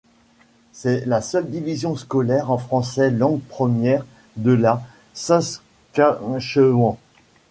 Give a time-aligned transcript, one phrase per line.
[0.71, 4.03] C'est la seule division scolaire en français langue première
[4.35, 4.81] de la
[5.13, 6.95] Saskatchewan.